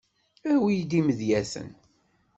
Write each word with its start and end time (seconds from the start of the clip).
Awi-d 0.51 0.91
imedyaten. 0.99 1.69